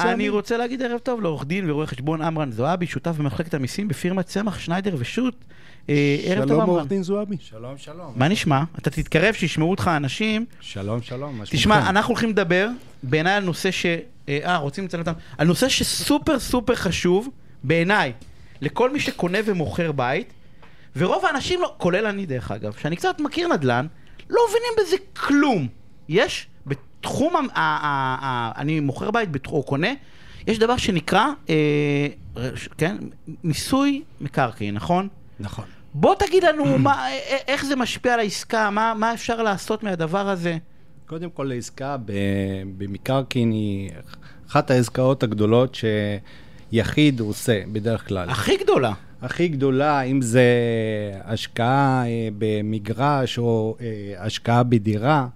אני 0.00 0.28
רוצה 0.28 0.56
להגיד 0.56 0.82
ערב 0.82 0.98
טוב 0.98 1.20
לעורך 1.22 1.44
דין 1.44 1.70
ורואה 1.70 1.86
חשבון 1.86 2.22
עמרן 2.22 2.52
זועבי, 2.52 2.86
שותף 2.86 3.10
במחלקת 3.18 3.54
המיסים 3.54 3.88
בפירמת 3.88 4.26
צמח 4.26 4.58
שניידר 4.58 4.94
ושות'. 4.98 5.44
אה, 5.88 6.16
ערב 6.24 6.38
טוב 6.38 6.48
שלום 6.48 6.60
עמרן. 6.60 6.76
עורך 6.76 6.86
דין 6.88 7.02
זועבי. 7.02 7.36
שלום, 7.40 7.78
שלום. 7.78 8.12
מה 8.16 8.28
נשמע? 8.28 8.62
אתה 8.78 8.90
תתקרב, 8.90 9.34
שישמעו 9.34 9.70
אותך 9.70 9.90
אנשים. 9.96 10.44
שלום, 10.60 11.02
שלום. 11.02 11.38
מה 11.38 11.44
תשמע? 11.46 11.90
אנחנו 11.90 12.12
הולכים 12.12 12.30
לדבר 12.30 12.68
בעיניי 13.02 13.32
על 13.32 13.44
נושא 13.44 13.70
ש... 13.70 13.86
אה, 13.86 14.38
אה, 14.44 14.56
רוצים 14.56 14.84
לציין 14.84 15.00
אותם? 15.00 15.12
על 15.38 15.46
נושא 15.46 15.68
שסופר 15.68 16.38
סופר 16.38 16.74
חשוב 16.74 17.28
בעיניי 17.64 18.12
לכל 18.60 18.90
מי 18.90 19.00
שקונה 19.00 19.38
ומוכר 19.44 19.92
בית, 19.92 20.32
ורוב 20.96 21.24
האנשים, 21.24 21.60
לא, 21.62 21.74
כולל 21.76 22.06
אני 22.06 22.26
דרך 22.26 22.50
אגב, 22.50 22.72
שאני 22.80 22.96
קצת 22.96 23.20
מכיר 23.20 23.48
נדל"ן, 23.48 23.86
לא 24.30 24.40
מבינים 24.48 24.72
בזה 24.78 24.96
כלום. 25.16 25.68
יש 26.08 26.46
בתחום, 27.06 27.36
ה- 27.36 27.38
ה- 27.38 27.46
ה- 27.60 28.16
ה- 28.26 28.52
אני 28.60 28.80
מוכר 28.80 29.10
בית 29.10 29.30
בת- 29.32 29.46
או 29.46 29.62
קונה, 29.62 29.88
יש 30.46 30.58
דבר 30.58 30.76
שנקרא, 30.76 31.26
אה, 31.50 32.06
רש- 32.36 32.68
כן, 32.78 32.96
מיסוי 33.44 34.02
מקרקעין, 34.20 34.74
נכון? 34.74 35.08
נכון. 35.40 35.64
בוא 35.94 36.14
תגיד 36.14 36.44
לנו 36.44 36.64
מה, 36.78 36.92
א- 36.92 37.08
א- 37.08 37.50
איך 37.50 37.64
זה 37.64 37.76
משפיע 37.76 38.14
על 38.14 38.20
העסקה, 38.20 38.70
מה, 38.70 38.94
מה 38.96 39.14
אפשר 39.14 39.42
לעשות 39.42 39.82
מהדבר 39.82 40.28
הזה. 40.28 40.56
קודם 41.06 41.30
כל, 41.30 41.50
העסקה 41.50 41.96
במקרקעין 42.78 43.50
היא 43.50 43.90
אחת 44.50 44.70
העסקאות 44.70 45.22
הגדולות 45.22 45.76
שיחיד 46.72 47.20
עושה 47.20 47.60
בדרך 47.72 48.08
כלל. 48.08 48.30
הכי 48.30 48.56
גדולה. 48.56 48.92
הכי 49.22 49.48
גדולה, 49.48 50.00
אם 50.02 50.22
זה 50.22 50.44
השקעה 51.24 52.02
אה, 52.06 52.28
במגרש 52.38 53.38
או 53.38 53.76
אה, 53.80 53.86
השקעה 54.26 54.62
בדירה, 54.62 55.26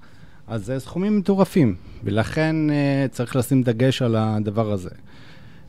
אז 0.50 0.66
זה 0.66 0.80
סכומים 0.80 1.18
מטורפים, 1.18 1.74
ולכן 2.04 2.70
אה, 2.70 3.06
צריך 3.10 3.36
לשים 3.36 3.62
דגש 3.62 4.02
על 4.02 4.16
הדבר 4.18 4.72
הזה. 4.72 4.90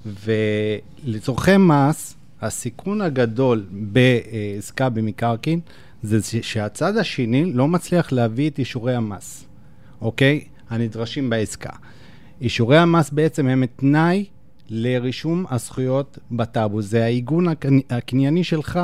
ולצורכי 0.06 1.58
מס, 1.58 2.16
הסיכון 2.42 3.02
הגדול 3.02 3.66
בעסקה 3.72 4.90
במקרקעין 4.90 5.60
זה 6.04 6.20
שהצד 6.42 6.98
השני 6.98 7.54
לא 7.54 7.68
מצליח 7.68 8.12
להביא 8.12 8.50
את 8.50 8.60
אישורי 8.60 8.96
המס, 8.96 9.46
אוקיי? 10.02 10.42
הנדרשים 10.70 11.30
בעסקה. 11.30 11.74
אישורי 12.42 12.78
המס 12.78 13.10
בעצם 13.10 13.48
הם 13.48 13.66
תנאי 13.66 14.26
לרישום 14.70 15.46
הזכויות 15.50 16.18
בטאבו. 16.32 16.82
זה 16.82 17.04
העיגון 17.04 17.48
הקני- 17.48 17.82
הקנייני 17.90 18.44
שלך 18.44 18.80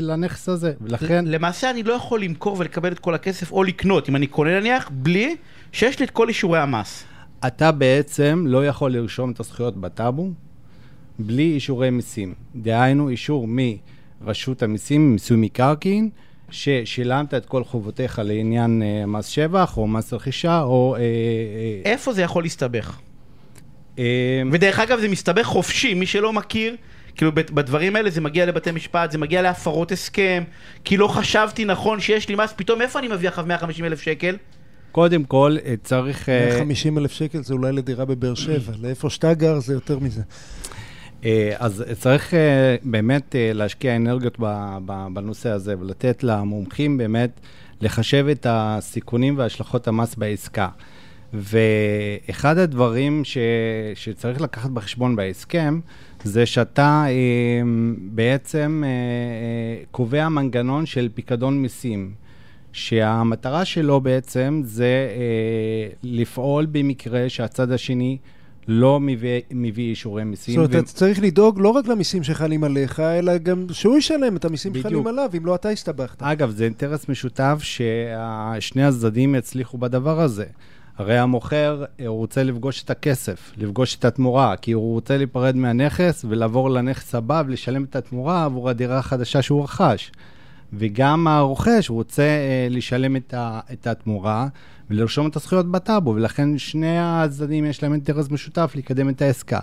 לנכס 0.00 0.48
הזה, 0.48 0.72
ולכן... 0.80 1.24
למעשה 1.24 1.70
אני 1.70 1.82
לא 1.82 1.92
יכול 1.92 2.22
למכור 2.22 2.56
ולקבל 2.58 2.92
את 2.92 2.98
כל 2.98 3.14
הכסף 3.14 3.52
או 3.52 3.64
לקנות, 3.64 4.08
אם 4.08 4.16
אני 4.16 4.26
קונה 4.26 4.60
נניח, 4.60 4.90
בלי 4.92 5.36
שיש 5.72 5.98
לי 5.98 6.04
את 6.04 6.10
כל 6.10 6.28
אישורי 6.28 6.58
המס. 6.58 7.04
אתה 7.46 7.72
בעצם 7.72 8.44
לא 8.48 8.66
יכול 8.66 8.92
לרשום 8.92 9.30
את 9.30 9.40
הזכויות 9.40 9.76
בטאבו 9.76 10.30
בלי 11.18 11.52
אישורי 11.52 11.90
מיסים. 11.90 12.34
דהיינו, 12.56 13.08
אישור 13.08 13.48
מרשות 14.20 14.62
המיסים, 14.62 15.12
מיסוי 15.12 15.36
מקרקעין, 15.40 16.10
ששילמת 16.50 17.34
את 17.34 17.46
כל 17.46 17.64
חובותיך 17.64 18.20
לעניין 18.24 18.82
אה, 18.82 19.06
מס 19.06 19.26
שבח 19.26 19.76
או 19.76 19.86
מס 19.86 20.12
רכישה 20.12 20.62
או... 20.62 20.94
אה, 20.96 21.00
אה, 21.00 21.90
איפה 21.92 22.12
זה 22.12 22.22
יכול 22.22 22.42
להסתבך? 22.42 22.98
אה, 23.98 24.42
ודרך 24.52 24.78
אגב 24.78 25.00
זה 25.00 25.08
מסתבך 25.08 25.42
חופשי, 25.42 25.94
מי 25.94 26.06
שלא 26.06 26.32
מכיר, 26.32 26.76
כאילו 27.14 27.32
בדברים 27.34 27.96
האלה 27.96 28.10
זה 28.10 28.20
מגיע 28.20 28.46
לבתי 28.46 28.70
משפט, 28.70 29.10
זה 29.10 29.18
מגיע 29.18 29.42
להפרות 29.42 29.92
הסכם, 29.92 30.42
כי 30.84 30.96
לא 30.96 31.08
חשבתי 31.08 31.64
נכון 31.64 32.00
שיש 32.00 32.28
לי 32.28 32.34
מס, 32.34 32.54
פתאום 32.56 32.82
איפה 32.82 32.98
אני 32.98 33.08
מביא 33.08 33.28
אחריו 33.28 33.46
150 33.46 33.84
אלף 33.84 34.00
שקל? 34.00 34.36
קודם 34.92 35.24
כל, 35.24 35.56
אה, 35.66 35.74
צריך... 35.82 36.28
אה, 36.28 36.48
150 36.50 36.98
אלף 36.98 37.12
שקל 37.12 37.42
זה 37.42 37.54
אולי 37.54 37.72
לדירה 37.72 38.04
בבאר 38.04 38.34
שבע, 38.34 38.72
לאיפה 38.82 39.10
שאתה 39.10 39.34
גר 39.34 39.58
זה 39.58 39.74
יותר 39.74 39.98
מזה. 39.98 40.22
אה, 41.24 41.52
אז 41.58 41.84
צריך 41.98 42.34
אה, 42.34 42.76
באמת 42.82 43.36
אה, 43.36 43.50
להשקיע 43.54 43.96
אנרגיות 43.96 44.38
בנושא 45.12 45.50
הזה 45.50 45.74
ולתת 45.80 46.24
למומחים 46.24 46.98
באמת 46.98 47.40
לחשב 47.80 48.26
את 48.32 48.46
הסיכונים 48.50 49.38
והשלכות 49.38 49.88
המס 49.88 50.14
בעסקה. 50.14 50.68
ואחד 51.34 52.58
הדברים 52.58 53.24
ש... 53.24 53.38
שצריך 53.94 54.40
לקחת 54.40 54.70
בחשבון 54.70 55.16
בהסכם, 55.16 55.80
זה 56.24 56.46
שאתה 56.46 57.04
אה, 57.08 57.12
בעצם 57.98 58.82
אה, 58.84 58.88
אה, 58.88 59.84
קובע 59.90 60.28
מנגנון 60.28 60.86
של 60.86 61.08
פיקדון 61.14 61.62
מיסים, 61.62 62.12
שהמטרה 62.72 63.64
שלו 63.64 64.00
בעצם 64.00 64.62
זה 64.64 65.08
אה, 65.16 65.88
לפעול 66.02 66.66
במקרה 66.66 67.28
שהצד 67.28 67.70
השני 67.72 68.18
לא 68.68 69.00
מביא, 69.00 69.40
מביא 69.50 69.90
אישורי 69.90 70.24
מיסים. 70.24 70.54
זאת 70.54 70.70
אומרת, 70.70 70.84
אתה 70.84 70.92
צריך 70.92 71.22
לדאוג 71.22 71.60
לא 71.60 71.68
רק 71.68 71.86
למיסים 71.86 72.22
שחלים 72.22 72.64
עליך, 72.64 73.00
אלא 73.00 73.38
גם 73.38 73.66
שהוא 73.72 73.98
ישלם 73.98 74.36
את 74.36 74.44
המיסים 74.44 74.72
בדיוק. 74.72 74.86
שחלים 74.86 75.06
עליו, 75.06 75.30
אם 75.36 75.46
לא 75.46 75.54
אתה 75.54 75.68
הסתבכת. 75.68 76.22
אגב, 76.22 76.50
זה 76.50 76.64
אינטרס 76.64 77.08
משותף 77.08 77.58
ששני 77.60 78.84
הצדדים 78.84 79.34
יצליחו 79.34 79.78
בדבר 79.78 80.20
הזה. 80.20 80.44
הרי 80.98 81.18
המוכר, 81.18 81.84
אה, 82.00 82.06
הוא 82.06 82.16
רוצה 82.16 82.42
לפגוש 82.42 82.82
את 82.82 82.90
הכסף, 82.90 83.52
לפגוש 83.56 83.94
את 83.94 84.04
התמורה, 84.04 84.56
כי 84.56 84.72
הוא 84.72 84.94
רוצה 84.94 85.16
להיפרד 85.16 85.56
מהנכס 85.56 86.24
ולעבור 86.28 86.70
לנכס 86.70 87.14
הבא 87.14 87.42
ולשלם 87.46 87.84
את 87.84 87.96
התמורה 87.96 88.44
עבור 88.44 88.70
הדירה 88.70 88.98
החדשה 88.98 89.42
שהוא 89.42 89.64
רכש. 89.64 90.12
וגם 90.72 91.26
הרוכש 91.28 91.90
רוצה 91.90 92.22
אה, 92.22 92.66
לשלם 92.70 93.16
את, 93.16 93.34
ה, 93.34 93.60
את 93.72 93.86
התמורה 93.86 94.46
ולרשום 94.90 95.26
את 95.26 95.36
הזכויות 95.36 95.70
בטאבו, 95.70 96.14
ולכן 96.14 96.58
שני 96.58 96.98
הצדדים 96.98 97.64
יש 97.64 97.82
להם 97.82 97.92
אינטרס 97.92 98.30
משותף 98.30 98.72
לקדם 98.74 99.08
את 99.08 99.22
העסקה. 99.22 99.60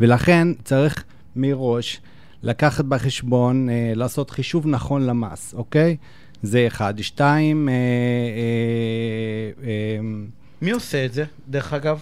ולכן 0.00 0.48
צריך 0.64 1.04
מראש 1.36 2.00
לקחת 2.42 2.84
בחשבון, 2.84 3.68
אה, 3.68 3.92
לעשות 3.94 4.30
חישוב 4.30 4.66
נכון 4.66 5.06
למס, 5.06 5.54
אוקיי? 5.54 5.96
זה 6.42 6.66
אחד. 6.66 6.94
שתיים, 6.98 7.68
אה, 7.68 7.74
אה, 7.74 9.66
אה, 9.66 10.00
מי 10.62 10.70
עושה 10.70 11.04
את 11.04 11.12
זה, 11.12 11.24
דרך 11.48 11.72
אגב? 11.72 12.00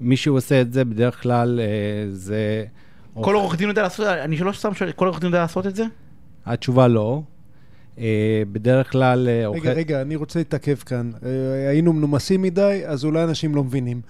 מי 0.00 0.16
שעושה 0.16 0.60
את 0.60 0.72
זה 0.72 0.84
בדרך 0.84 1.22
כלל 1.22 1.60
אה, 1.60 2.10
זה... 2.10 2.64
כל 3.14 3.34
עורך 3.34 3.56
דין 3.56 3.68
יודע 3.68 3.82
לעשות, 3.82 4.06
אני 4.06 4.36
לא 4.36 4.52
סתם 4.52 4.74
שואל, 4.74 4.92
כל 4.92 5.06
עורך 5.06 5.20
דין 5.20 5.26
יודע 5.26 5.40
לעשות 5.40 5.66
את 5.66 5.76
זה? 5.76 5.84
התשובה 6.46 6.88
לא. 6.88 7.22
אה, 7.98 8.42
בדרך 8.52 8.92
כלל... 8.92 9.28
אה, 9.28 9.48
רגע, 9.48 9.72
רגע, 9.72 10.00
אני 10.00 10.16
רוצה 10.16 10.38
להתעכב 10.38 10.74
כאן. 10.74 11.10
אה, 11.26 11.68
היינו 11.68 11.92
מנומסים 11.92 12.42
מדי, 12.42 12.82
אז 12.86 13.04
אולי 13.04 13.24
אנשים 13.24 13.54
לא 13.54 13.64
מבינים. 13.64 14.00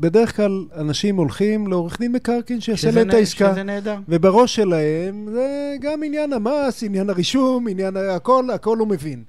בדרך 0.00 0.36
כלל 0.36 0.64
אנשים 0.76 1.16
הולכים 1.16 1.66
לעורך 1.66 1.98
דין 2.00 2.12
מקרקעין 2.12 2.60
שיעשה 2.60 2.90
להם 2.90 3.08
את 3.08 3.14
העסקה. 3.14 3.52
שזה 3.52 3.62
נהדר. 3.62 3.96
ובראש 4.08 4.54
שלהם 4.54 5.28
זה 5.32 5.74
גם 5.80 6.02
עניין 6.02 6.32
המס, 6.32 6.82
עניין 6.82 7.10
הרישום, 7.10 7.68
עניין 7.68 7.96
הכל, 7.96 8.50
הכל 8.50 8.78
הוא 8.78 8.88
מבין. 8.88 9.22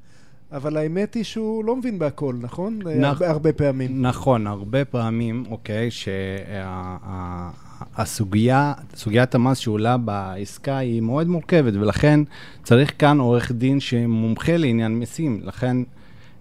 אבל 0.53 0.77
האמת 0.77 1.13
היא 1.13 1.23
שהוא 1.23 1.65
לא 1.65 1.75
מבין 1.75 1.99
בהכל, 1.99 2.35
נכון? 2.41 2.79
נכ- 2.83 3.05
הרבה, 3.05 3.29
הרבה 3.29 3.53
פעמים. 3.53 4.01
נכון, 4.01 4.47
הרבה 4.47 4.85
פעמים, 4.85 5.43
אוקיי, 5.49 5.89
שהסוגיה, 7.95 8.73
סוגיית 8.95 9.35
המס 9.35 9.57
שעולה 9.57 9.97
בעסקה 9.97 10.77
היא 10.77 11.01
מאוד 11.01 11.27
מורכבת, 11.27 11.73
ולכן 11.73 12.19
צריך 12.63 12.93
כאן 12.99 13.19
עורך 13.19 13.51
דין 13.51 13.79
שמומחה 13.79 14.57
לעניין 14.57 14.99
מיסים. 14.99 15.39
לכן 15.43 15.77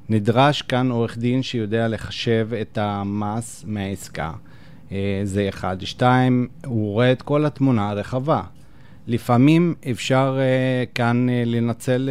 נדרש 0.08 0.62
כאן 0.62 0.90
עורך 0.90 1.18
דין 1.18 1.42
שיודע 1.42 1.88
לחשב 1.88 2.48
את 2.60 2.78
המס 2.80 3.64
מהעסקה. 3.66 4.32
אה, 4.92 5.20
זה 5.24 5.48
אחד. 5.48 5.76
שתיים, 5.80 6.48
הוא 6.66 6.92
רואה 6.92 7.12
את 7.12 7.22
כל 7.22 7.46
התמונה 7.46 7.90
הרחבה. 7.90 8.42
לפעמים 9.06 9.74
אפשר 9.90 10.38
uh, 10.38 10.94
כאן 10.94 11.26
uh, 11.28 11.48
לנצל, 11.48 12.08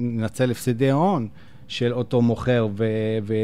uh, 0.00 0.02
לנצל 0.02 0.50
הפסדי 0.50 0.90
הון 0.90 1.28
של 1.68 1.92
אותו 1.92 2.22
מוכר 2.22 2.68
ו- 2.76 2.84
ו- 3.22 3.34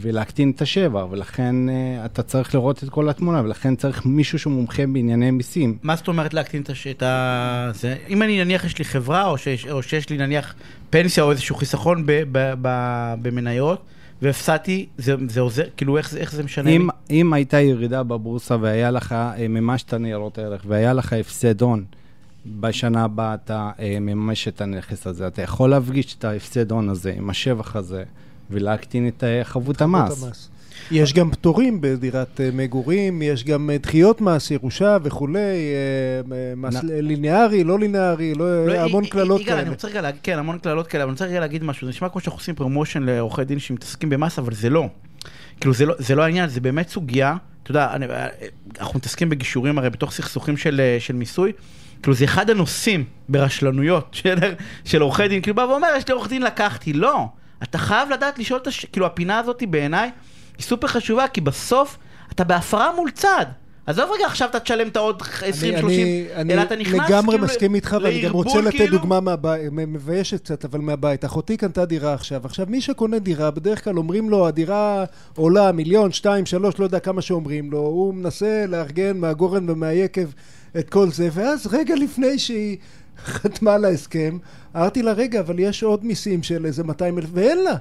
ולהקטין 0.00 0.50
את 0.50 0.62
השבע, 0.62 1.06
ולכן 1.10 1.54
uh, 1.68 1.72
אתה 2.04 2.22
צריך 2.22 2.54
לראות 2.54 2.84
את 2.84 2.88
כל 2.90 3.08
התמונה, 3.08 3.42
ולכן 3.44 3.76
צריך 3.76 4.06
מישהו 4.06 4.38
שהוא 4.38 4.52
מומחה 4.52 4.86
בענייני 4.86 5.30
מיסים. 5.30 5.78
מה 5.82 5.96
זאת 5.96 6.08
אומרת 6.08 6.34
להקטין 6.34 6.62
את 6.62 6.70
הש- 6.70 6.86
את 6.86 7.02
ה... 7.02 7.70
זה? 7.74 7.96
אם 8.08 8.22
אני 8.22 8.44
נניח 8.44 8.64
יש 8.64 8.78
לי 8.78 8.84
חברה, 8.84 9.26
או 9.26 9.38
שיש, 9.38 9.66
או 9.66 9.82
שיש 9.82 10.10
לי 10.10 10.16
נניח 10.18 10.54
פנסיה 10.90 11.24
או 11.24 11.30
איזשהו 11.30 11.56
חיסכון 11.56 12.06
ב, 12.06 12.12
ב, 12.32 12.52
ב, 12.62 12.68
במניות, 13.22 13.82
והפסדתי, 14.22 14.86
זה, 14.98 15.14
זה 15.28 15.40
עוזר, 15.40 15.64
כאילו 15.76 15.96
איך, 15.98 16.16
איך 16.16 16.32
זה 16.34 16.42
משנה 16.42 16.70
אם, 16.70 16.88
לי? 17.10 17.20
אם 17.20 17.32
הייתה 17.32 17.60
ירידה 17.60 18.02
בבורסה 18.02 18.56
והיה 18.60 18.90
לך, 18.90 19.14
מימשת 19.48 19.94
ניירות 19.94 20.38
ערך, 20.38 20.62
והיה 20.66 20.92
לך 20.92 21.12
הפסד 21.12 21.60
הון, 21.62 21.84
בשנה 22.46 23.04
הבאה 23.04 23.34
אתה 23.34 23.70
uh, 23.76 23.80
מממש 24.00 24.48
את 24.48 24.60
הנכס 24.60 25.06
הזה, 25.06 25.26
אתה 25.26 25.42
יכול 25.42 25.70
להפגיש 25.70 26.14
את 26.18 26.24
ההפסד 26.24 26.70
הון 26.72 26.88
הזה 26.88 27.14
עם 27.16 27.30
השבח 27.30 27.76
הזה, 27.76 28.04
ולהקטין 28.50 29.08
את 29.08 29.22
uh, 29.22 29.44
חבות 29.44 29.82
המס. 29.82 30.24
המס. 30.24 30.48
יש 30.90 31.14
גם 31.14 31.30
פטורים 31.30 31.78
בדירת 31.80 32.40
אה, 32.40 32.50
מגורים, 32.52 33.22
יש 33.22 33.44
גם 33.44 33.70
אה, 33.70 33.78
דחיות 33.78 34.20
מס, 34.20 34.50
ירושה 34.50 34.96
וכולי, 35.02 35.38
אה, 35.38 36.36
אה, 36.36 36.52
מס 36.56 36.74
נ- 36.74 36.86
ליניארי, 36.86 37.64
לא 37.64 37.78
ליניארי, 37.78 38.34
לא, 38.34 38.66
לא, 38.66 38.72
המון 38.80 39.06
קללות 39.06 39.40
יגאל, 39.40 39.52
אני 39.54 39.62
כאלה. 39.62 39.70
רוצה 39.74 39.88
רגע 39.88 40.00
להגיד, 40.00 40.20
כן, 40.22 40.38
המון 40.38 40.58
קללות 40.58 40.86
כאלה, 40.86 41.04
אבל 41.04 41.10
אני 41.10 41.14
רוצה 41.14 41.24
רגע 41.26 41.40
להגיד 41.40 41.64
משהו, 41.64 41.86
זה 41.86 41.90
נשמע 41.90 42.08
כמו 42.08 42.20
שאנחנו 42.20 42.38
עושים 42.38 42.54
promotion 42.54 43.02
לעורכי 43.02 43.44
דין 43.44 43.58
שמתעסקים 43.58 44.10
במס, 44.10 44.38
אבל 44.38 44.54
זה 44.54 44.70
לא. 44.70 44.88
כאילו, 45.60 45.74
זה 45.74 45.86
לא, 45.86 45.94
זה 45.98 46.14
לא 46.14 46.22
העניין, 46.22 46.48
זה 46.48 46.60
באמת 46.60 46.88
סוגיה, 46.88 47.36
אתה 47.62 47.70
יודע, 47.70 47.92
אני- 47.92 48.06
אה, 48.06 48.26
אנחנו 48.80 48.98
מתעסקים 48.98 49.28
בגישורים 49.28 49.78
הרי 49.78 49.90
בתוך 49.90 50.12
סכסוכים 50.12 50.56
של, 50.56 50.80
אה, 50.80 50.96
של 51.00 51.14
מיסוי. 51.14 51.52
כאילו 52.02 52.14
זה 52.14 52.24
אחד 52.24 52.50
הנושאים 52.50 53.04
ברשלנויות 53.28 54.08
של, 54.22 54.38
של 54.84 55.02
עורכי 55.02 55.28
דין, 55.28 55.42
כאילו 55.42 55.56
בא 55.56 55.62
ואומר, 55.62 55.88
יש 55.96 56.08
לי 56.08 56.14
עורך 56.14 56.28
דין, 56.28 56.42
לקחתי. 56.42 56.92
לא, 56.92 57.26
אתה 57.62 57.78
חייב 57.78 58.10
לדעת 58.10 58.38
לשאול 58.38 58.60
את 58.62 58.66
הש... 58.66 58.84
כאילו 58.84 59.06
הפינה 59.06 59.38
הזאת 59.38 59.62
בעיניי 59.70 60.10
היא 60.58 60.64
סופר 60.64 60.86
חשובה, 60.86 61.28
כי 61.28 61.40
בסוף 61.40 61.98
אתה 62.32 62.44
בהפרה 62.44 62.96
מול 62.96 63.10
צד. 63.10 63.46
עזוב 63.86 64.10
רגע, 64.14 64.26
עכשיו 64.26 64.48
אתה 64.48 64.60
תשלם 64.60 64.88
את 64.88 64.96
העוד 64.96 65.22
20-30, 65.22 65.24
אני, 65.44 66.26
אני, 66.34 66.54
אלא 66.54 66.62
אתה 66.62 66.76
נכנס 66.76 67.00
אני 67.00 67.08
לגמרי 67.08 67.34
כאילו 67.36 67.44
מסכים 67.44 67.74
איתך, 67.74 67.96
ואני 68.02 68.20
גם 68.20 68.32
רוצה 68.32 68.60
לתת 68.60 68.70
כאילו. 68.70 68.98
דוגמה 68.98 69.20
מהבית, 69.20 69.62
מביישת 69.72 70.40
קצת, 70.44 70.64
אבל 70.64 70.80
מהבית. 70.80 71.24
אחותי 71.24 71.56
קנתה 71.56 71.84
דירה 71.84 72.14
עכשיו. 72.14 72.40
עכשיו, 72.44 72.66
מי 72.68 72.80
שקונה 72.80 73.18
דירה, 73.18 73.50
בדרך 73.50 73.84
כלל 73.84 73.98
אומרים 73.98 74.30
לו, 74.30 74.46
הדירה 74.46 75.04
עולה 75.36 75.72
מיליון, 75.72 76.12
שתיים, 76.12 76.46
שלוש, 76.46 76.78
לא 76.78 76.84
יודע 76.84 76.98
כמה 76.98 77.22
שאומרים 77.22 77.70
לו. 77.70 77.78
הוא 77.78 78.14
מנסה 78.14 78.64
לארגן 78.68 79.16
מהגורן 79.16 79.70
ומהיקב 79.70 80.28
את 80.78 80.90
כל 80.90 81.10
זה, 81.10 81.28
ואז 81.32 81.66
רגע 81.66 81.94
לפני 81.94 82.38
שהיא 82.38 82.76
חתמה 83.24 83.74
על 83.74 83.84
ההסכם, 83.84 84.38
אמרתי 84.76 85.02
לה, 85.02 85.12
רגע, 85.12 85.40
אבל 85.40 85.58
יש 85.58 85.82
עוד 85.82 86.04
מיסים 86.04 86.42
של 86.42 86.66
איזה 86.66 86.84
200 86.84 87.18
אלף, 87.18 87.28
ואין 87.32 87.58
לה. 87.64 87.74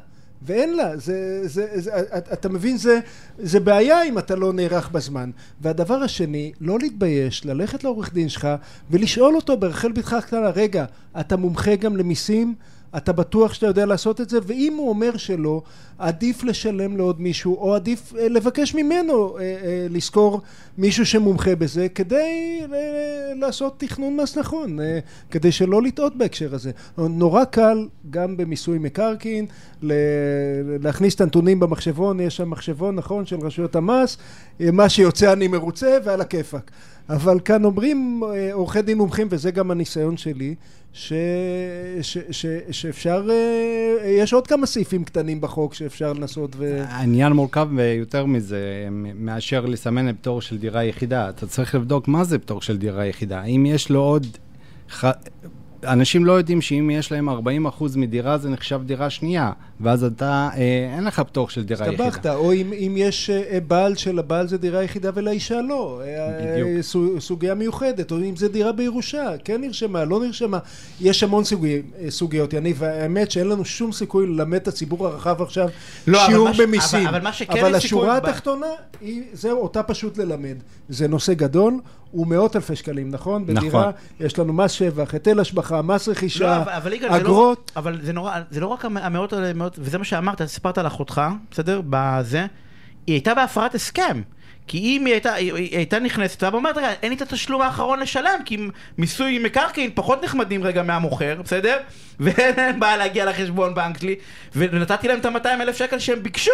ואין 0.45 0.73
לה, 0.77 0.97
זה, 0.97 1.41
זה, 1.47 1.67
זה, 1.73 1.91
אתה- 2.17 2.33
אתה 2.33 2.49
מבין, 2.49 2.77
זה, 2.77 2.99
זה 3.39 3.59
בעיה 3.59 4.03
אם 4.03 4.17
אתה 4.17 4.35
לא 4.35 4.53
נערך 4.53 4.89
בזמן. 4.91 5.31
והדבר 5.61 5.93
השני, 6.03 6.51
לא 6.61 6.79
להתבייש, 6.79 7.45
ללכת 7.45 7.83
לעורך 7.83 8.13
דין 8.13 8.29
שלך 8.29 8.47
ולשאול 8.91 9.35
אותו 9.35 9.57
ברחל 9.57 9.91
בתך 9.91 10.13
הקטנה, 10.13 10.49
רגע, 10.49 10.85
אתה 11.19 11.37
מומחה 11.37 11.75
גם 11.75 11.97
למיסים? 11.97 12.55
אתה 12.97 13.11
בטוח 13.11 13.53
שאתה 13.53 13.67
יודע 13.67 13.85
לעשות 13.85 14.21
את 14.21 14.29
זה? 14.29 14.39
ואם 14.43 14.75
הוא 14.77 14.89
אומר 14.89 15.17
שלא, 15.17 15.61
עדיף 15.97 16.43
לשלם 16.43 16.97
לעוד 16.97 17.21
מישהו, 17.21 17.55
או 17.55 17.75
עדיף 17.75 18.13
אה, 18.15 18.29
לבקש 18.29 18.75
ממנו 18.75 19.37
אה, 19.37 19.43
אה, 19.43 19.87
לשכור 19.89 20.41
מישהו 20.77 21.05
שמומחה 21.05 21.55
בזה, 21.55 21.89
כדי 21.89 22.61
לעשות 23.35 23.79
תכנון 23.79 24.15
מס 24.15 24.37
נכון, 24.37 24.79
כדי 25.31 25.51
שלא 25.51 25.81
לטעות 25.81 26.15
בהקשר 26.15 26.55
הזה. 26.55 26.71
נורא 26.97 27.43
קל, 27.43 27.87
גם 28.09 28.37
במיסוי 28.37 28.77
מקרקעין, 28.77 29.45
להכניס 30.81 31.15
את 31.15 31.21
הנתונים 31.21 31.59
במחשבון, 31.59 32.19
יש 32.19 32.37
שם 32.37 32.49
מחשבון, 32.49 32.95
נכון, 32.95 33.25
של 33.25 33.39
רשויות 33.39 33.75
המס, 33.75 34.17
מה 34.59 34.89
שיוצא 34.89 35.33
אני 35.33 35.47
מרוצה 35.47 35.97
ועל 36.03 36.21
הכיפאק. 36.21 36.71
אבל 37.11 37.39
כאן 37.39 37.65
אומרים 37.65 38.21
אה, 38.23 38.53
עורכי 38.53 38.81
דין 38.81 38.97
מומחים, 38.97 39.27
וזה 39.29 39.51
גם 39.51 39.71
הניסיון 39.71 40.17
שלי, 40.17 40.55
ש, 40.93 41.13
ש, 42.01 42.17
ש, 42.31 42.45
שאפשר, 42.71 43.27
אה, 43.29 44.09
יש 44.09 44.33
עוד 44.33 44.47
כמה 44.47 44.65
סעיפים 44.65 45.03
קטנים 45.03 45.41
בחוק 45.41 45.73
שאפשר 45.73 46.13
לנסות 46.13 46.55
ו... 46.57 46.83
העניין 46.87 47.33
מורכב 47.33 47.69
יותר 47.99 48.25
מזה, 48.25 48.87
מאשר 49.15 49.65
לסמן 49.65 50.13
פטור 50.13 50.41
של 50.41 50.57
דירה 50.57 50.83
יחידה. 50.83 51.29
אתה 51.29 51.47
צריך 51.47 51.75
לבדוק 51.75 52.07
מה 52.07 52.23
זה 52.23 52.39
פטור 52.39 52.61
של 52.61 52.77
דירה 52.77 53.05
יחידה. 53.05 53.39
האם 53.39 53.65
יש 53.65 53.89
לו 53.89 53.99
עוד... 53.99 54.27
ח... 54.89 55.05
אנשים 55.83 56.25
לא 56.25 56.31
יודעים 56.31 56.61
שאם 56.61 56.89
יש 56.93 57.11
להם 57.11 57.29
40% 57.29 57.33
מדירה 57.95 58.37
זה 58.37 58.49
נחשב 58.49 58.81
דירה 58.85 59.09
שנייה, 59.09 59.51
ואז 59.81 60.03
אתה, 60.03 60.49
אה, 60.57 60.59
אין 60.95 61.03
לך 61.03 61.19
פטור 61.19 61.49
של 61.49 61.63
דירה 61.63 61.87
יחידה. 61.87 62.07
הסתבכת, 62.07 62.25
או 62.25 62.53
אם, 62.53 62.73
אם 62.73 62.93
יש 62.97 63.29
אה, 63.29 63.59
בעל 63.67 63.95
של 63.95 64.19
הבעל 64.19 64.47
זה 64.47 64.57
דירה 64.57 64.83
יחידה 64.83 65.09
ולאישה 65.13 65.61
לא. 65.61 66.01
אה, 66.05 66.29
בדיוק. 66.53 66.69
אה, 66.77 66.81
סוג- 66.81 67.19
סוגיה 67.19 67.53
מיוחדת, 67.55 68.11
או 68.11 68.17
אם 68.17 68.35
זה 68.35 68.47
דירה 68.47 68.71
בירושה, 68.71 69.29
כן 69.45 69.61
נרשמה, 69.61 70.05
לא 70.05 70.19
נרשמה. 70.19 70.59
יש 71.01 71.23
המון 71.23 71.43
סוגי, 71.43 71.81
אה, 71.99 72.11
סוגיות, 72.11 72.53
יניב, 72.53 72.75
והאמת 72.79 73.31
שאין 73.31 73.47
לנו 73.47 73.65
שום 73.65 73.91
סיכוי 73.91 74.27
ללמד 74.27 74.55
את 74.57 74.67
הציבור 74.67 75.07
הרחב 75.07 75.41
עכשיו 75.41 75.69
לא, 76.07 76.17
אבל 76.25 76.31
שיעור 76.31 76.49
במיסים. 76.59 76.99
אבל- 77.07 77.15
אבל 77.15 77.23
מה 77.23 77.33
שכן 77.33 77.51
אבל 77.59 77.75
יש 77.75 77.83
סיכוי 77.83 77.99
השורה 78.01 78.19
ב- 78.19 78.25
התחתונה, 78.25 78.65
היא, 79.01 79.23
זהו, 79.33 79.57
אותה 79.59 79.83
פשוט 79.83 80.17
ללמד. 80.17 80.55
זה 80.89 81.07
נושא 81.07 81.33
גדול, 81.33 81.79
הוא 82.11 82.27
מאות 82.27 82.55
אלפי 82.55 82.75
שקלים, 82.75 83.09
נכון? 83.11 83.41
נכון. 83.47 83.55
בדירה 83.55 83.91
יש 84.19 84.39
לנו 84.39 84.53
מס 84.53 84.71
שבח, 84.71 85.13
היטל 85.13 85.39
השבחה, 85.39 85.81
מס 85.81 86.07
רכישה, 86.09 86.43
לא, 86.43 86.55
אבל, 86.61 86.71
אבל 86.71 86.93
יגאל, 86.93 87.09
זה 87.11 87.17
לא, 87.17 87.21
אגרות. 87.21 87.71
אבל 87.75 87.99
זה 88.01 88.13
נורא, 88.13 88.39
זה 88.51 88.59
לא 88.59 88.67
רק 88.67 88.85
המ- 88.85 88.97
המאות 88.97 89.33
האלה, 89.33 89.51
וזה 89.77 89.97
מה 89.97 90.03
שאמרת, 90.03 90.45
סיפרת 90.45 90.77
על 90.77 90.87
אחותך, 90.87 91.21
בסדר? 91.51 91.81
בזה, 91.89 92.45
היא 93.07 93.13
הייתה 93.15 93.33
בהפרת 93.33 93.75
הסכם. 93.75 94.21
כי 94.67 94.77
אם 94.77 95.05
היא 95.05 95.13
הייתה, 95.13 95.33
היא, 95.33 95.53
היא 95.53 95.77
הייתה 95.77 95.99
נכנסת 95.99 96.43
ואומרת, 96.43 96.77
רגע, 96.77 96.91
אין 97.01 97.09
לי 97.11 97.15
את 97.15 97.21
התשלום 97.21 97.61
האחרון 97.61 97.99
לשלם, 97.99 98.39
כי 98.45 98.57
מיסוי 98.97 99.39
מקרקעין 99.39 99.89
פחות 99.95 100.23
נחמדים 100.23 100.63
רגע 100.63 100.83
מהמוכר, 100.83 101.41
בסדר? 101.43 101.77
ואין 102.19 102.79
בעיה 102.79 102.97
להגיע 102.97 103.25
לחשבון 103.25 103.75
בנק 103.75 103.99
שלי, 103.99 104.15
ונתתי 104.55 105.07
להם 105.07 105.19
את 105.19 105.25
ה-200 105.25 105.47
אלף 105.61 105.77
שקל 105.77 105.99
שהם 105.99 106.23
ביקשו. 106.23 106.51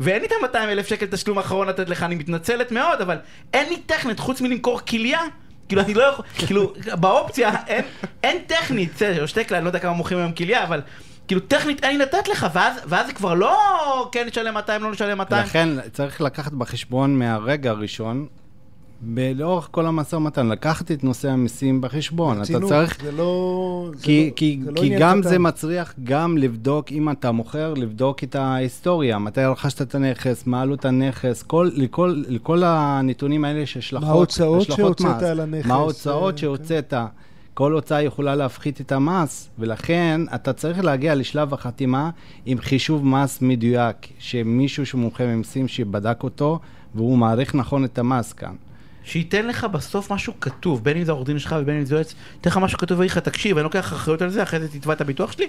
ואין 0.00 0.20
לי 0.20 0.26
את 0.26 0.32
ה-200 0.32 0.56
אלף 0.56 0.86
שקל 0.86 1.06
תשלום 1.06 1.38
אחרון 1.38 1.68
לתת 1.68 1.88
לך, 1.88 2.02
אני 2.02 2.14
מתנצלת 2.14 2.72
מאוד, 2.72 3.00
אבל 3.00 3.16
אין 3.54 3.68
לי 3.68 3.76
טכנית 3.76 4.20
חוץ 4.20 4.40
מלמכור 4.40 4.80
כליה. 4.80 5.20
כאילו, 5.68 5.82
אני 5.82 5.94
לא 5.94 6.02
יכול, 6.02 6.24
כאילו, 6.46 6.72
באופציה, 7.00 7.50
אין, 7.66 7.84
אין 8.22 8.38
טכנית, 8.46 8.94
בסדר, 8.94 9.26
שטקלה, 9.26 9.58
אני 9.58 9.64
לא 9.64 9.68
יודע 9.68 9.78
כמה 9.78 9.92
מוכרים 9.92 10.18
היום 10.18 10.32
כליה, 10.32 10.64
אבל 10.64 10.80
כאילו, 11.28 11.40
טכנית 11.40 11.84
אין 11.84 11.98
לי 11.98 12.04
לתת 12.04 12.28
לך, 12.28 12.46
ואז, 12.52 12.80
ואז 12.86 13.06
זה 13.06 13.12
כבר 13.12 13.34
לא 13.34 14.08
כן 14.12 14.26
נשלם 14.26 14.54
200, 14.54 14.82
לא 14.82 14.90
נשלם 14.90 15.18
200. 15.18 15.42
לכן 15.42 15.68
צריך 15.92 16.20
לקחת 16.20 16.52
בחשבון 16.52 17.18
מהרגע 17.18 17.70
הראשון, 17.70 18.26
לאורך 19.34 19.68
כל 19.70 19.86
המשא 19.86 20.16
ומתן, 20.16 20.48
לקחת 20.48 20.92
את 20.92 21.04
נושא 21.04 21.30
המיסים 21.30 21.80
בחשבון. 21.80 22.42
אתה 22.42 22.60
צריך... 22.68 23.02
זה 23.02 23.12
לא... 23.12 23.90
זה 23.94 24.02
כי, 24.04 24.26
לא- 24.30 24.36
כי, 24.36 24.60
זה 24.64 24.70
לא 24.70 24.80
כי 24.80 24.96
גם 24.98 25.20
קטן. 25.20 25.28
זה 25.28 25.38
מצריך 25.38 25.94
גם 26.04 26.38
לבדוק, 26.38 26.92
אם 26.92 27.10
אתה 27.10 27.32
מוכר, 27.32 27.74
לבדוק 27.74 28.24
את 28.24 28.34
ההיסטוריה, 28.34 29.18
מתי 29.18 29.44
רכשת 29.44 29.82
את 29.82 29.94
הנכס, 29.94 30.46
מה 30.46 30.62
עלות 30.62 30.84
הנכס, 30.84 31.42
כל, 31.42 31.70
לכל, 31.74 32.22
לכל 32.28 32.62
הנתונים 32.64 33.44
האלה 33.44 33.58
יש 33.58 33.76
השלכות, 33.76 34.08
מה 34.08 34.12
ההוצאות 34.12 34.62
שהוצאת 34.62 35.00
מס. 35.00 35.22
על 35.22 35.40
הנכס, 35.40 35.66
מה 35.66 35.74
ההוצאות 35.74 36.34
אה, 36.34 36.38
שהוצאת. 36.38 36.94
כל 37.54 37.72
הוצאה 37.72 38.02
יכולה 38.02 38.34
להפחית 38.34 38.80
את 38.80 38.92
המס, 38.92 39.48
ולכן 39.58 40.20
אתה 40.34 40.52
צריך 40.52 40.84
להגיע 40.84 41.14
לשלב 41.14 41.54
החתימה 41.54 42.10
עם 42.46 42.58
חישוב 42.58 43.06
מס 43.06 43.42
מדויק, 43.42 43.96
שמישהו 44.18 44.86
שמומחה 44.86 45.24
במיסים 45.24 45.68
שבדק 45.68 46.22
אותו, 46.22 46.58
והוא 46.94 47.18
מעריך 47.18 47.54
נכון 47.54 47.84
את 47.84 47.98
המס 47.98 48.32
כאן. 48.32 48.54
שייתן 49.08 49.46
לך 49.46 49.64
בסוף 49.64 50.12
משהו 50.12 50.32
כתוב, 50.40 50.84
בין 50.84 50.96
אם 50.96 51.04
זה 51.04 51.12
העורך 51.12 51.26
דין 51.26 51.38
שלך 51.38 51.56
ובין 51.60 51.76
אם 51.76 51.84
זה 51.84 51.94
יועץ, 51.94 52.14
ייתן 52.34 52.50
לך 52.50 52.56
משהו 52.56 52.78
כתוב 52.78 52.98
ויגיד 52.98 53.10
לך, 53.10 53.18
תקשיב, 53.18 53.56
אני 53.56 53.64
לוקח 53.64 53.92
אחריות 53.92 54.22
על 54.22 54.30
זה, 54.30 54.42
אחרי 54.42 54.60
זה 54.60 54.68
תתבע 54.68 54.92
את 54.92 55.00
הביטוח 55.00 55.32
שלי. 55.32 55.46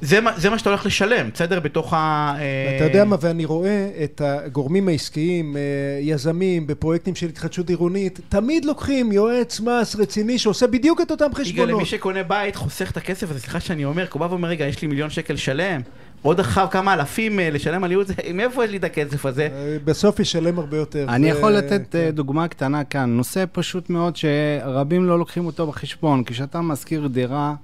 זה 0.00 0.20
מה, 0.20 0.32
זה 0.36 0.50
מה 0.50 0.58
שאתה 0.58 0.70
הולך 0.70 0.86
לשלם, 0.86 1.30
בסדר? 1.34 1.60
בתוך 1.60 1.92
ה... 1.94 2.34
אה, 2.38 2.76
אתה 2.76 2.84
יודע 2.84 3.04
מה, 3.04 3.16
ואני 3.20 3.44
רואה 3.44 3.90
את 4.04 4.20
הגורמים 4.24 4.88
העסקיים, 4.88 5.56
אה, 5.56 5.62
יזמים, 6.00 6.66
בפרויקטים 6.66 7.14
של 7.14 7.26
התחדשות 7.26 7.68
עירונית, 7.68 8.20
תמיד 8.28 8.64
לוקחים 8.64 9.12
יועץ 9.12 9.60
מס 9.60 9.96
רציני 9.96 10.38
שעושה 10.38 10.66
בדיוק 10.66 11.00
את 11.00 11.10
אותם 11.10 11.24
יגאל, 11.24 11.34
חשבונות. 11.34 11.70
למי 11.70 11.84
שקונה 11.84 12.22
בית, 12.22 12.56
חוסך 12.56 12.90
את 12.90 12.96
הכסף 12.96 13.30
הזה, 13.30 13.40
סליחה 13.40 13.60
שאני 13.60 13.84
אומר, 13.84 14.06
כי 14.06 14.12
הוא 14.12 14.20
בא 14.20 14.26
ואומר, 14.30 14.48
רגע, 14.48 14.66
יש 14.66 14.82
לי 14.82 14.88
מיליון 14.88 15.10
שקל 15.10 15.34
לשלם, 15.34 15.80
עוד 16.22 16.40
אחר 16.40 16.66
כמה 16.66 16.94
אלפים 16.94 17.40
אה, 17.40 17.50
לשלם 17.50 17.84
על 17.84 17.90
ייעוץ, 17.90 18.08
מאיפה 18.34 18.64
יש 18.64 18.70
לי 18.70 18.76
את 18.76 18.84
הכסף 18.84 19.26
הזה? 19.26 19.48
בסוף 19.84 20.20
ישלם 20.20 20.58
הרבה 20.58 20.76
יותר. 20.76 21.06
אני 21.08 21.28
יכול 21.28 21.52
לתת 21.52 21.82
כן. 21.90 22.10
דוגמה 22.10 22.48
קטנה 22.48 22.84
כאן, 22.84 23.10
נושא 23.10 23.44
פשוט 23.52 23.90
מאוד 23.90 24.16
שרבים 24.16 25.04
לא 25.04 25.18
לוקחים 25.18 25.46
אותו 25.46 25.66
בחשבון. 25.66 26.24
כשאתה 26.24 26.60
משכיר 26.60 27.06
דירה 27.06 27.54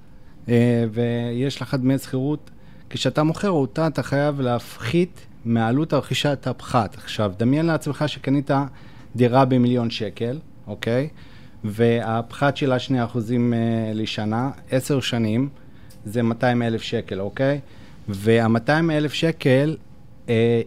ויש 0.92 1.62
לך 1.62 1.74
דמי 1.74 1.98
שכירות, 1.98 2.50
כשאתה 2.90 3.22
מוכר 3.22 3.50
אותה 3.50 3.86
אתה 3.86 4.02
חייב 4.02 4.40
להפחית 4.40 5.20
מעלות 5.44 5.92
הרכישה 5.92 6.32
את 6.32 6.46
הפחת. 6.46 6.94
עכשיו, 6.94 7.32
דמיין 7.38 7.66
לעצמך 7.66 8.04
שקנית 8.06 8.50
דירה 9.16 9.44
במיליון 9.44 9.90
שקל, 9.90 10.38
אוקיי? 10.66 11.08
והפחת 11.64 12.56
שלה 12.56 12.76
2% 12.76 12.90
אה, 12.92 12.96
לשנה, 13.94 14.50
10 14.70 15.00
שנים, 15.00 15.48
זה 16.04 16.22
200 16.22 16.62
אלף 16.62 16.82
שקל, 16.82 17.20
אוקיי? 17.20 17.60
וה-200 18.08 18.70
אלף 18.90 19.12
שקל 19.12 19.76
אה, 20.28 20.60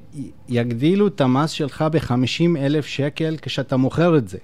יגדילו 0.50 1.08
את 1.08 1.22
המס 1.22 1.50
שלך 1.52 1.86
ב-50 1.92 2.14
אלף 2.60 2.86
שקל 2.86 3.36
כשאתה 3.42 3.78
מוכר 3.78 4.18
את 4.18 4.28
זה. 4.30 4.38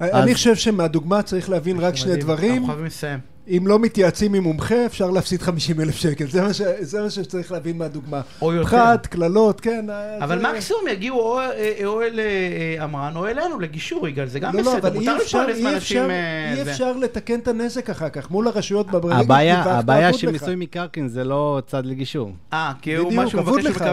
אני 0.00 0.10
אז- 0.30 0.32
חושב 0.32 0.54
שמהדוגמה 0.56 1.22
צריך 1.22 1.50
להבין 1.50 1.78
רק 1.80 1.96
שני 1.96 2.10
מדהים. 2.10 2.22
דברים. 2.24 2.52
אנחנו 2.52 2.66
חייבים 2.66 2.86
לסיים. 2.86 3.18
אם 3.48 3.66
לא 3.66 3.78
מתייעצים 3.78 4.34
עם 4.34 4.42
מומחה, 4.42 4.86
אפשר 4.86 5.10
להפסיד 5.10 5.42
50 5.42 5.80
אלף 5.80 5.96
שקל. 5.96 6.26
זה 6.26 6.42
מה 6.42 6.52
ש- 6.54 6.60
זה 6.80 7.02
מה 7.02 7.10
שצריך 7.10 7.52
להבין 7.52 7.78
מהדוגמה. 7.78 8.20
או 8.42 8.52
יותר. 8.52 8.68
פחת, 8.68 9.06
קללות, 9.06 9.60
כן. 9.60 9.86
אבל 10.20 10.38
זה- 10.40 10.48
מקסימום 10.52 10.82
יגיעו 10.90 11.18
או 11.20 11.40
אה, 11.40 11.74
או 11.84 12.02
אל 12.02 12.20
אה, 12.20 12.84
אמרן 12.84 13.16
או 13.16 13.26
אלינו 13.26 13.60
לגישור, 13.60 14.08
יגאל, 14.08 14.26
זה 14.26 14.38
גם 14.40 14.54
לא, 14.56 14.62
לא, 14.62 14.72
בסדר, 14.76 14.88
אבל 14.88 14.96
מותר 14.98 15.10
אי 15.16 15.22
אפשר, 15.22 15.42
לפרנס 15.42 15.56
אי 15.58 15.62
מאנשים... 15.62 15.76
אפשר, 16.02 16.10
אה, 16.10 16.54
אי. 16.56 16.62
אפשר 16.62 16.92
לתקן 16.96 17.38
את 17.38 17.48
הנזק 17.48 17.90
אחר 17.90 18.08
כך 18.08 18.30
מול 18.30 18.46
הרשויות 18.48 18.86
ברגע 18.90 19.16
הבעיה, 19.16 19.62
הבעיה 19.62 20.08
אבוד 20.08 20.18
של 20.20 20.26
לך. 20.26 20.32
מיסוי 20.32 20.54
מקרקעין 20.56 21.08
זה 21.08 21.24
לא 21.24 21.62
צד 21.66 21.86
לגישור. 21.86 22.32
אה, 22.52 22.72
כי 22.82 22.94
הוא 22.96 23.12
אבוד 23.38 23.58
מבקש 23.58 23.76
אתה 23.76 23.92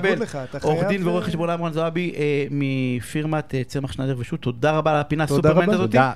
עורך 0.62 0.84
דין 0.88 1.08
ורואה 1.08 1.22
אה, 1.22 1.28
חשבון 1.28 1.50
אמרן 1.50 1.74
זועבי 1.74 2.14
אה, 2.18 2.46
מפירמת 2.52 3.56
אה, 3.56 3.62
צמח 3.68 3.92
שנדר 3.92 4.16
ושות', 4.20 4.42
תודה 4.42 4.72
רבה 4.72 4.92
על 4.92 4.98
הפינה 4.98 5.24
הסופרמנט. 5.24 5.70
הזאת. 5.70 5.80
תודה. 5.82 6.12